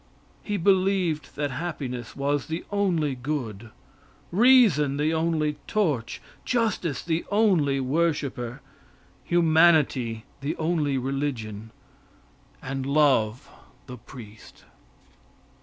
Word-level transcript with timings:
He 0.41 0.57
believed 0.57 1.35
that 1.35 1.51
happiness 1.51 2.15
was 2.15 2.47
the 2.47 2.65
only 2.71 3.13
good, 3.13 3.69
reason 4.31 4.97
the 4.97 5.13
only 5.13 5.57
torch, 5.67 6.19
justice 6.43 7.03
the 7.03 7.23
only 7.29 7.79
worshiper, 7.79 8.61
humanity 9.23 10.23
the 10.39 10.55
only 10.57 10.97
religion, 10.97 11.69
and 12.63 12.83
love 12.83 13.47
the 13.85 13.99
priest. 13.99 14.63